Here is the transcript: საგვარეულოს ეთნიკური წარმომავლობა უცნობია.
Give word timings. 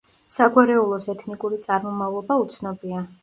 საგვარეულოს 0.35 1.05
ეთნიკური 1.13 1.59
წარმომავლობა 1.67 2.39
უცნობია. 2.47 3.05